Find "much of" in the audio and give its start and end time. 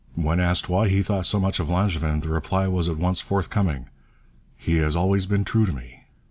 1.39-1.69